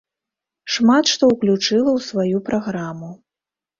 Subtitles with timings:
[0.75, 3.11] Шмат што ўключыла ў сваю праграму.